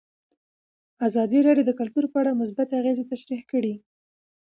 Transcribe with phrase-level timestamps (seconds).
[1.07, 3.73] ازادي راډیو د کلتور په اړه مثبت اغېزې تشریح کړي.